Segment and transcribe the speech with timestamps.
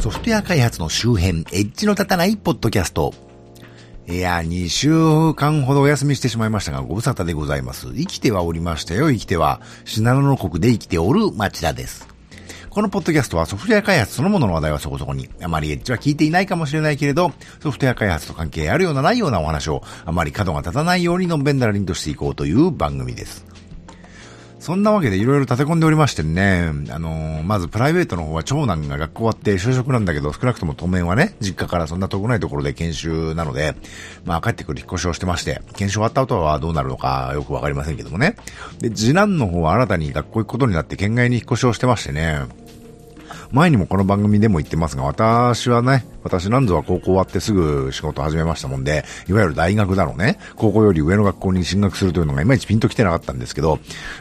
[0.00, 3.12] ソフトウェア開発の周辺、エッジの立たないポッドキャスト。
[4.06, 7.88] いや、2週間ほどお休みしてしまいましたが、ご無沙汰でございます。
[7.94, 9.60] 生きてはおりましたよ、生きては。
[9.84, 12.06] 信濃の国で生きておる町田です。
[12.70, 23.44] このポッドキャストはソフトウェア開発そのものの話題はそこそこに、あまりエッジは聞いていないかもしれないけれど、ソフトウェア開発と関係あるようなないようなお話を、あまり角が立たないようにのんべんだらりんとしていこうという番組です。
[24.58, 33.76] そんなわけでいろいろ立て込んでおりましてね、あのー、まずプライベートの方は長男が学校終わって就職なんだけど、少なくとも当面はね、実家からそんな遠くないところで研修なので、
[34.24, 38.36] まあ帰ってくる引っ越しをしてまして、研修終わった後はどうなるのかよくわかりませんけどもね。
[38.80, 42.40] で、次男の方は新たに学校行くことになって県外に引っ越しをしてましてね、
[43.50, 53.78] 前にもこの番組でも言ってますが、私はね、私なんぞは高校終わってすぐ仕事始めましたもんで、いわゆる大学だろうね、高校より上の学校に進学するというのがいまいちピンと来てなかったんですけど、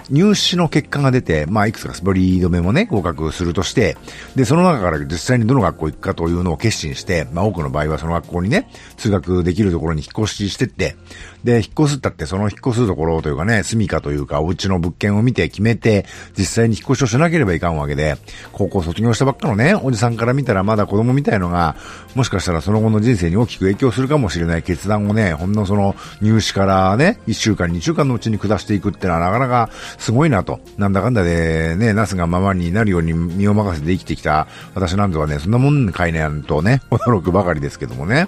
[0.09, 3.97] 入試の結果が出て、まあいくつか滑り止めもね、合格するとして、
[4.35, 10.95] で、その中から実際にどの学校行くかというのを決心して、まあ多くの場合はその学校にね、通学できるところに引っ越ししてって、
[11.43, 16.05] で、引っ越すったってその引っ越すところというかね、住処というかお家の物件を見て決めて、
[16.37, 18.15] 実際に引っ越しをしなければいかんわけで、
[18.53, 21.75] 高校卒業したばっかのね、おじさんから見たらまだ子供みたいのが、
[22.15, 30.59] もしかしたらその後の人生に大きく影響するかもしれない決断をね、ほんのその入試からね、1週間、2週間のうちに下していくってのはなかなかすごいなと。
[30.77, 38.27] なんだかんだでね、ナスがままになるように身を任せて生きてきた私なんぞはね、そんなもんかいねんとね、驚くばかりですけどもね。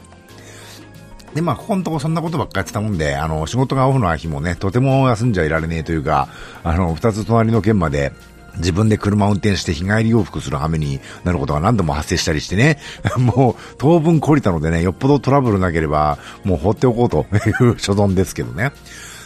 [1.34, 6.28] で、まあ、ここのとこそんなことばっかやってたもんで、あの、仕事がオフの日もね、とても休んじゃいられねえというか、
[6.64, 8.12] あの、二つ隣の県まで、
[8.60, 12.78] 自分で車を運転して日帰り往復する羽目になることが何度も発生したりしてね、
[13.18, 18.72] もう当分懲りたのでね、よっぽどトラブルなければ、もう放っておこうという所存ですけどね。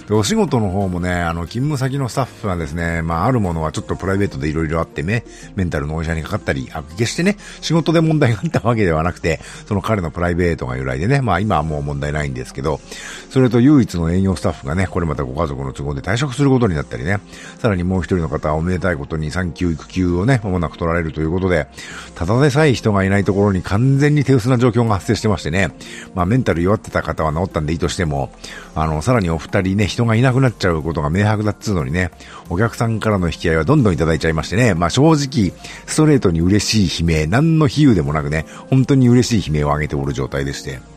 [0.07, 5.23] で、お仕事の方もね、あの、勤務先のスタッフはですね、まあ、あるものはちょっとプライベートで色々あってね、
[5.55, 12.79] メンタルのお医者にかかったり、あ決してね、仕事で問題があったわけではなくて、その彼のプライベートが由来でね、まあ、今はもう問題ないんですけど、
[13.29, 17.19] それと唯一の営業スタッフがね、これまたご家族の都合で退職することになったりね、
[17.59, 21.67] さらにもう一人の方はおめでたいことに産休育休をね、まもなく取られるということで、
[22.15, 25.69] ただでさえ人がいないところに完全に手薄な状況が発生してましてね、
[26.13, 28.31] まあ、メンタル弱ってた方は治ったんでいいとしても、
[28.75, 32.11] あの、さらにお二人ね、人がいなくなっちゃうことが明白だっつうのにね、
[32.49, 35.53] お客さんからの引き合いはどんどんいただいちゃいましてね、まあ正直、
[35.85, 40.92] ストレートに嬉しい悲鳴、何の比喩でもなくね、本当に嬉しい悲鳴を上げておる状態でして。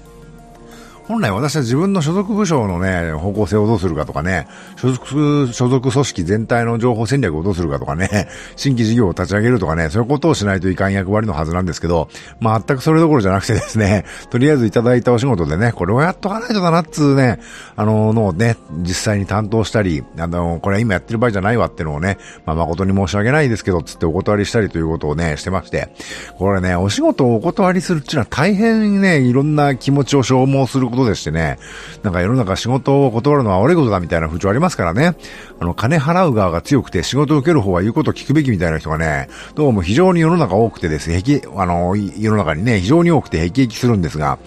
[1.08, 12.08] 本来私は自分の所属部署のね、方向性をどうするかとかね、所属、所属組織全体の情報戦略をどうするかとかね、 新規事業を立ち上げるとかね、そういうことをしないといかん役割のはずなんですけど、
[12.40, 17.38] まあ、全くそれどころじゃなくてですね、 とりあえずいただいたお仕事でね、これをやっとかないとだなっつうね、
[17.76, 25.94] あの、のをね、実際に担当したり、あの、これは今やってる場合じゃないわってのをね、まあ、誠に申し訳ないですけど、つってお断りしたりということをね、してまして、
[26.36, 31.58] これね、お仕事をお断りするっていうのは大変ね、いろんな気持ちを消耗することでしてね、
[32.02, 35.14] なんか世の中仕事を断るのは悪いことだみたいな風潮ありますからね。
[35.60, 41.22] あの、金払う側が強くて仕事を受ける方は言うことを聞くべきみたいな人がね、どうも非常に世の中多くてですね、
[41.56, 44.38] あの、世の中にね、非常に多くて辟易するんですが、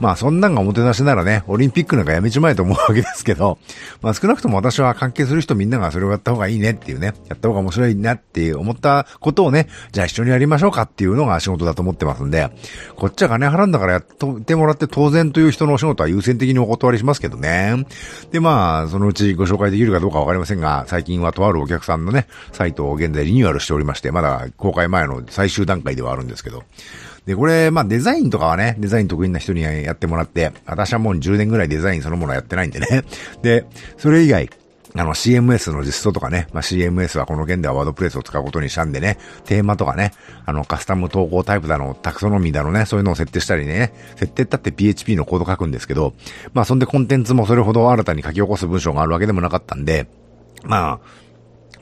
[0.00, 3.58] まあそんなんがおもてなしならね、オリンピックなんかやめちまえと思うわけですけど、
[4.02, 12.50] まあ少なくとも私は関係する人みんながそれをやった方がいいねっていうね、やった方が面白いなって思ったことをね、じゃあ一緒にやりましょうかっていうのが仕事だと思ってますんで、
[12.96, 17.86] こっちは金払うんだからやってもらって当然という人のお仕事は優先的にお断りしますけどね。
[18.32, 26.64] でまあ、そのうちご紹介できるかどうかわかりませんが、最近はとあるお客さんのね、サイトを現在リニューアルしておりまして、まだ公開前の最終段階ではあるんですけど、
[27.26, 33.04] で、これ、まあデザインとかはね、デザイン得意な人にやってもらって、私はもう10年ぐらいデザインそのものはやってないんでね。
[33.42, 33.66] で、
[33.98, 34.48] それ以外、
[34.98, 40.12] あの CMS の実装とかね、まあ、CMS はこの件ではワードプレスを使うことにしたんでね、テーマとかね、
[40.46, 46.14] あのカスタム投稿タイプだの、タクソノミーだのね、そういうのを設定したりね、設定だって PHP のコード書くんですけど、
[46.54, 50.06] まあそんでコンテンツもそれほど新たに書き起こす文章があるわけでもなかったんで、
[50.64, 51.00] まあ、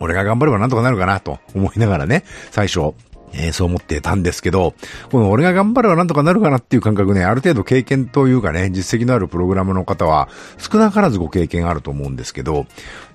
[0.00, 2.94] 俺が頑張ればなんとかなるかなと思いながらね、最初、
[3.36, 4.74] えー、そう思ってたんですけど、
[5.10, 10.28] この俺が頑張ればなんとかなるかなっていう感覚ね、ある程度経験というかね、実績のあるプログラムの方は
[10.58, 12.66] 少なからずご経験あると思うんですけど、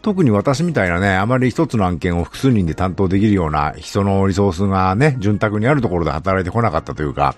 [0.02, 7.36] 特に私みたいなね、あまり一つの案件を複数人で担当できるような人のリソースがね、潤沢にあるところで働いてこなかったというか、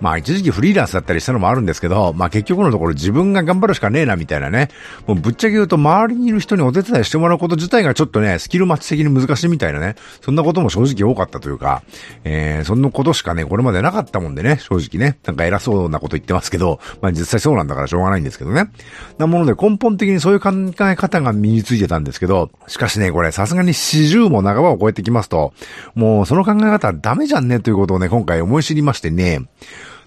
[0.00, 4.70] まあ一時期フリーランスだったりしたのもあるんですけど、まあ結局のところ自分が頑張るしかねえなみたいなね、
[5.06, 11.82] もうぶっちゃけ言うと周りにいる人にお手伝いしてもらうこと自体がちょっとね、スキルマッチ的に難しいみたいなね、そんなことも正直多かったというか、
[12.24, 18.70] えー、そんなことしかね、これまでなかったもんでね、正直ね、なんか偉そうなこと言ってますけど、まあ実際そうなんだからしょうがないんですけどね。
[19.18, 20.50] なもので根本的にそういう考
[20.80, 25.52] え方が身についてたんですけど、しかしね、これさすがに四十も半ばを超えてきますと、
[25.94, 29.40] もうその考え方はダメじゃんねということをね、今回思い知りましてね、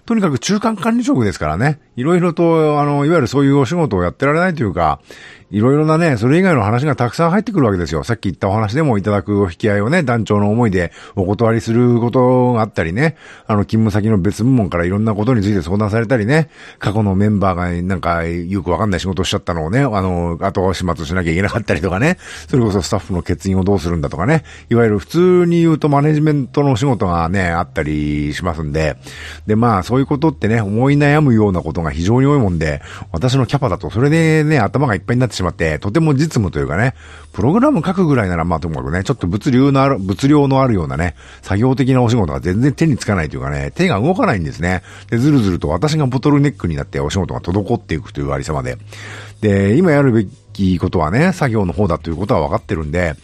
[0.06, 5.00] とにかく中間管理職ですからね、いろいろと、あの、いわゆるそういうお仕事をやってられないというか、
[5.50, 8.02] いろいろなね、それ以外の話がたくさん入ってくるわけですよ。
[8.02, 13.16] さっき言ったお話でもいただくお引き合いをね、団長の思いでお断りすることがあったりね、
[13.46, 22.18] あの、勤務先の別部門からいろんなことについて相談されたりね、過去のメンバーがなんかよくわかんない仕事をしちゃったのをね、あの、後始末しなきゃいけなかったりとかね、
[22.48, 28.96] それこそスタッフの欠員をどうするんだとかね、いわゆる普通に言うとマネジメントの仕事がね、あったりしますんで、
[29.46, 32.82] で、まあ、そういうことってね、思い悩むようなことが非常に多いもんで、
[33.12, 36.94] 私のキャパだとそれでね、頭がいっぱいになってしまって、とても実務というかね、
[37.32, 44.82] プログラム書くぐらいならまあともかくね、ちょっと物流のある、物量のあるようなね、作業的なお仕事が全然手につかないというかね、手が動かないんですね。
[45.10, 48.78] で、ずるずると私がボトルネックになってお仕事が滞っていくというありさまで。
[49.42, 53.14] で、今やるべきことはね、作業の方だということは分かってるんで、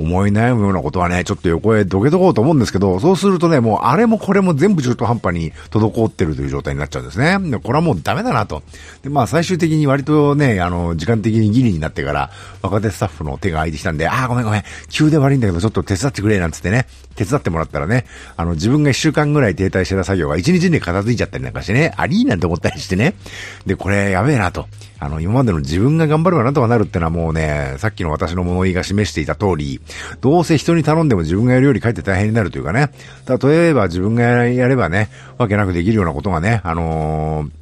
[0.00, 7.38] 思い悩むようなことはね、ちょっと横へどけとこうと思うんですけど、そうするとね、もうあれもこれも全部中途半端に滞ってるという状態になっちゃうんですね。
[7.50, 8.62] でこれはもうダメだなと。
[9.02, 12.30] で、まあ最終的に割とね、あの、時間的にギリになってから、
[12.62, 16.86] 若手スタッフの手が空いてきたんで、ああ、ごめんごめん、急で悪いんだけど、ちょっと手伝ってくれ、なんつってね、
[17.16, 18.06] 手伝ってもらったらね、
[18.36, 23.14] あの、自分が一週間ぐらい停滞してた作業が一日で片付いちゃったりなんかしてね、ありーなんて思ったりしてね。
[23.66, 24.66] で、これやべえなと。
[25.02, 29.80] あの、今までの自分が頑張ればなんとかなるってのはもうね、さっきの私の物言いが示していた通り、
[30.20, 32.90] どうせ人に頼んでも自分がやるよりかえって大変になるというかね。
[33.26, 35.08] 例えば自分がやればね、
[35.38, 37.59] わけなくできるようなことがね、あのー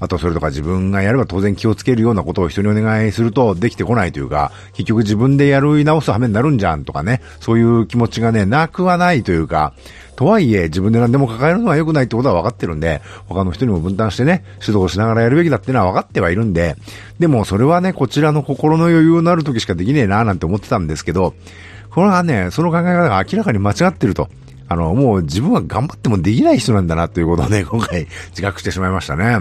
[0.00, 9.74] あとそれとか自分がやれば当然気をつけるようなことを人にお願いするとできてこないというか、結局自分でやる直す羽目になるんじゃんとかね、そういう気持ちがね、なくはないというか、
[10.16, 16.76] とはいえ、自分で何でも抱えるのは良くないってことは分かってるんで、他の人にも分担してね、指導しながらやるべきだってのは分かってはいるんで、
[17.18, 21.34] でもそれはね、こちらの心の余裕のある時しかできねえなーなんて思ってたんですけど、
[21.90, 24.28] これはね、その考え方が明らかに間違ってると。
[24.66, 29.38] あの、もう自分は頑張ってもできない人なんだなということをね、今回自覚してしまいましたね。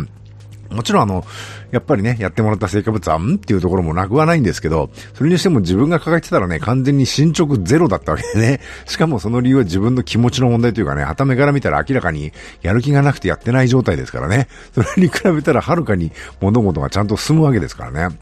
[0.73, 1.23] もちろんあの、
[1.71, 8.59] やっぱりね、やってもらった成果物は、んっていうところもなくはないんですけど、それにしても自分が抱えてたらね、完全に進捗ゼロだったわけでね。
[8.85, 14.47] しかもその理由は自分の気持ちの問題というかね、旗目から見たら明らかにやる気がなくてやってない状態ですからね。
[14.73, 16.11] それに比べたらはるかに
[16.41, 18.15] 物事がちゃんと進むわけですからね。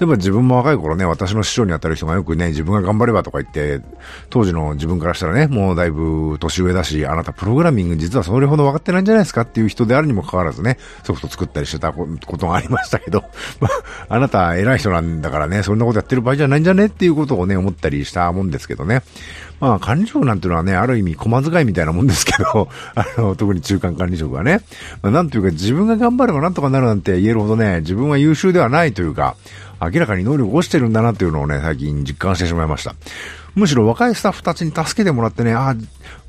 [0.00, 3.82] 例えば自分も若い頃ね、私の師匠に当たる人がよくね、自分が頑張ればとか言って、
[4.30, 12.06] 当時の自分からしたらね、もうだいぶ年上だし、あなたプログラミング実はそれほど分かってないんじゃないですかっていう人であるにもかかわらずね、ソフト作ったりしてたこ
[12.38, 13.24] とがありましたけど、
[13.60, 13.70] まあ、
[14.08, 19.02] あなた偉い人なんだからね、そんなことやってる場合じゃないんじゃねっていうことをね、思ったりしたもんですけどね。
[19.60, 24.62] まあ、管理職なんていうのはね、ある意味、駒遣いみたいなもんですけど、 あの、特に中間管理職はね、
[25.02, 29.36] まあ、なんというか、自分が頑張ればなんとかなるなんて言えるほどね、自分は優秀ではないというか、
[29.80, 32.94] 明らかに能力落ちてるんだなっていうのをね、最近実感してしまいました。
[33.54, 35.74] むしろ若いスタッフたちに助けてもらってね、あ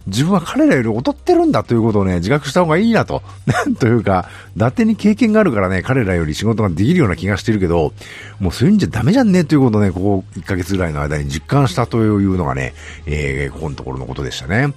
[0.07, 3.21] 自分は彼らより劣ってるんだということをね、自覚した方がいいなと。
[3.45, 7.94] な んというか、伊達に経験があるからね、彼らより仕事ができるような気がしてるけど、
[8.39, 12.74] もうそういうんじゃダメじゃんねということをね、ここ1ヶ月ぐらいの間に実感したというのがね、
[13.06, 14.73] えー、ここのところのことでしたね。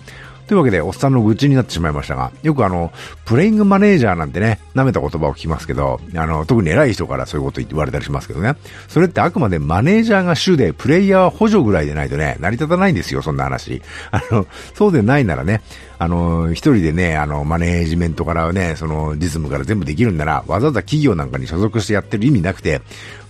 [0.47, 2.93] というわけで、おっさんの愚痴になってしまいましたが、よくあの、
[3.25, 8.55] プレイングマネージャーなんてね、舐めた言葉を聞きますけど、あの、特に偉い人からそういうこと言われたりしますけどね。
[8.89, 13.81] それってあくまでマネージャーが主で、プレイヤーは補助ぐらいでないとね、成り立たないんですよ、そんな話。
[14.11, 15.63] あの、そうでないならね、
[15.99, 22.81] あの、一人でね、あの、マネージメントからね、その、リズムから全部できるんなら、わざわざ企業なんかに所属してやってる意味なくて、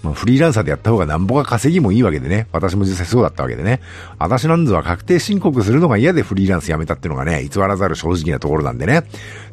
[0.05, 2.47] まあ、フリーランサーでやった方がなんぼか稼ぎもいいわけでね。
[2.53, 3.81] 私も実際そうだったわけでね。
[4.19, 9.05] 私なんぞは確定申告するのが嫌でフリーランス辞めたっていうのがね、偽らざる正直なところなんでね。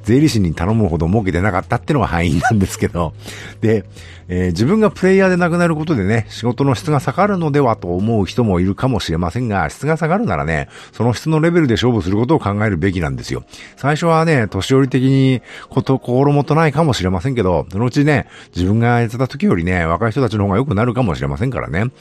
[0.03, 3.13] 税理士に頼むほど儲けてなかったっていうのが範囲なんですけど。
[3.61, 3.85] で、
[4.27, 13.43] えー、自分がプレイヤーでなくなることでね、仕事の質が下がるのではと思う人もいるかもしれませんが、質が下がるならね、その質のレベルで勝負することを考えるべきなんですよ。
[13.77, 21.91] 最初はね、年寄り的にこと、心もとないかもしれませんけど、そのうちね、自分がやってた時よりね、若い人たちの方が良くなるかもしれませんからね。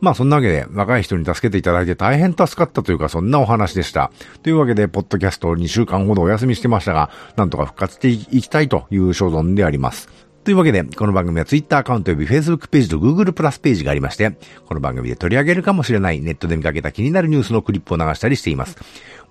[0.00, 4.10] まあそんなわけで、若い人に助けていただいて大変助かったというか、そんなお話でした。
[4.42, 10.31] というわけで、ポッドキャストを2週間ほどお休みしてましたが、なんとか復活していきたいという所存であります。
[10.44, 14.32] というわけで、この番組は Twitter アカウント及び Facebook ページと Google プラスページがありまして、
[14.66, 18.76] この番組で取り上げるかもしれないネットで見かけた気になるニュースのクリップを流したりしています。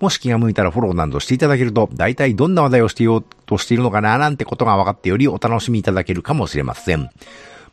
[0.00, 7.10] もし気が向いたらフォローなどしていただけると、大体どんな話題をしていようとしているのかななんてことが分かってよりお楽しみいただけるかもしれません。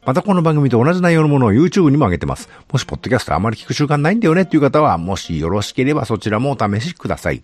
[0.06, 2.50] またこの番組と同じ内容のものを YouTube にも上げてます。
[2.72, 7.44] もしポッドキャストあまり聞く習慣ないんだよねっていう方は、もしよろしければそちらもお試しください。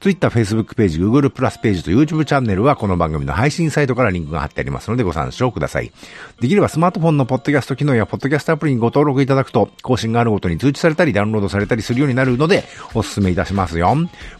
[0.00, 5.92] Twitter、Facebook ページ、Google プラスページと YouTube チャンネルはこの番組の配信サイトからリンクが貼ってありますのでご参照ください。
[6.40, 12.64] できればスマートフォンのポッドキャスト機能やポッドキャストアプリにご登録いただくと更新があるごとに通知されたりダウンロードされたりするようになるので
[12.94, 13.94] お勧めいたしますよ。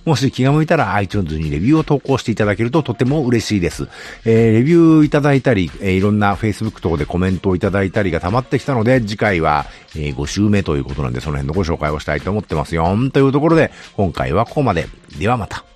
[0.06, 3.86] もし気が向いたら iTunes にレビューを投稿していただけるととても嬉しいです。
[4.24, 12.96] えー、レビューいただいたり、えー、いろんな Facebook 等でコメントをいただいたりが溜まってきたので次回は、えー、5週目ということなんでその辺のご紹介をしたいと思ってますよ。
[13.12, 14.86] というところで今回はここまで。
[15.18, 15.69] ではまた。